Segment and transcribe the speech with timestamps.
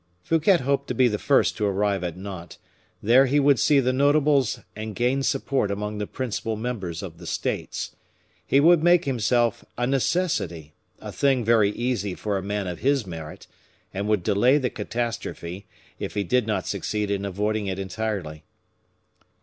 [0.23, 2.57] Fouquet hoped to be the first to arrive at Nantes;
[3.03, 7.27] there he would see the notables and gain support among the principal members of the
[7.27, 7.95] States;
[8.43, 13.05] he would make himself a necessity, a thing very easy for a man of his
[13.05, 13.45] merit,
[13.93, 15.67] and would delay the catastrophe,
[15.99, 18.43] if he did not succeed in avoiding it entirely.